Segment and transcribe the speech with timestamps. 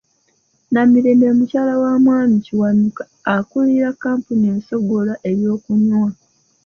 [0.71, 3.03] Namirembe mukyala wa Mwami Kiwanuka
[3.35, 6.09] akulira kampuni essogola ebyokunywa.